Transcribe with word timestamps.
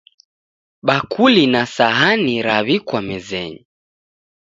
Bakuli 0.87 1.43
na 1.53 1.61
sahani 1.75 2.35
raw'ikwa 2.47 2.99
mezenyi 3.07 3.61